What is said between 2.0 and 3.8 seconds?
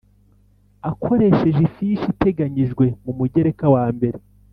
iteganyijwe ku Mugereka